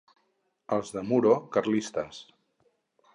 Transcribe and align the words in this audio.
Els 0.77 0.89
de 0.95 1.03
Muro, 1.09 1.33
carlistes. 1.57 2.23